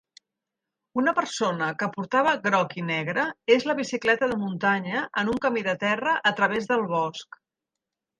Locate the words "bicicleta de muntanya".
3.79-5.03